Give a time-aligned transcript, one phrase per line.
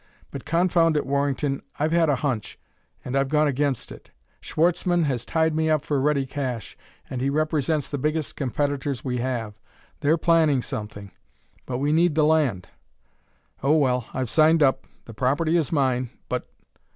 [0.31, 2.57] But, confound it, Warrington, I've had a hunch
[3.05, 4.09] and I've gone against it.
[4.41, 6.75] Schwartzmann has tied me up for ready cash,
[7.07, 9.53] and he represents the biggest competitors we have.
[9.99, 11.11] They're planning something
[11.67, 12.67] but we need the land....
[13.61, 16.49] Oh, well, I've signed up; the property is mine; but...."